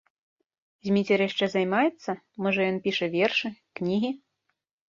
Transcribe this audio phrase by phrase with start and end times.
[0.87, 2.11] Зміцер яшчэ займаецца,
[2.47, 3.47] можа, ён піша вершы,
[3.83, 4.11] кнігі?